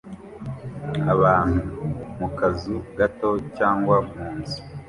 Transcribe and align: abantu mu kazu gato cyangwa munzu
abantu 1.13 1.61
mu 2.19 2.27
kazu 2.37 2.75
gato 2.97 3.29
cyangwa 3.57 3.95
munzu 4.09 4.59